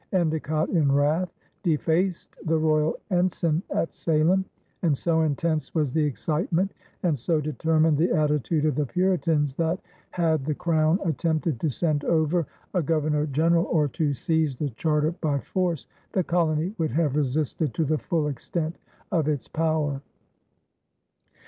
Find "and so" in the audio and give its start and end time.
4.81-5.21, 7.03-7.39